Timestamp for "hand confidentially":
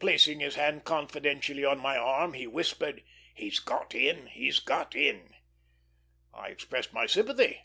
0.54-1.62